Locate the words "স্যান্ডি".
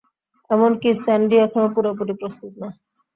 1.03-1.35